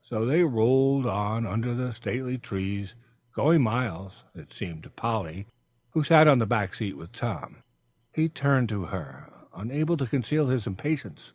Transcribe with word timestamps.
So 0.00 0.24
they 0.24 0.44
rolled 0.44 1.04
on 1.04 1.46
under 1.46 1.74
the 1.74 1.92
stately 1.92 2.38
trees, 2.38 2.94
going 3.32 3.62
miles, 3.62 4.24
it 4.34 4.50
seemed 4.50 4.82
to 4.84 4.88
Polly, 4.88 5.46
who 5.90 6.02
sat 6.02 6.26
on 6.26 6.38
the 6.38 6.46
back 6.46 6.74
seat 6.74 6.96
with 6.96 7.12
Tom. 7.12 7.58
He 8.10 8.30
turned 8.30 8.70
to 8.70 8.86
her, 8.86 9.30
unable 9.54 9.98
to 9.98 10.06
conceal 10.06 10.48
his 10.48 10.66
impatience. 10.66 11.32